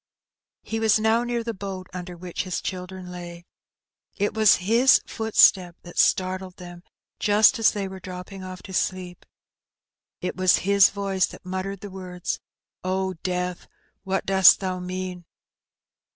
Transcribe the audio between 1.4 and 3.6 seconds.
the boat under which his children lay.